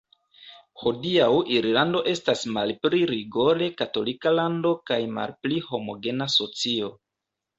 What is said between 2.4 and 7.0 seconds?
malpli rigore katolika lando kaj malpli homogena socio.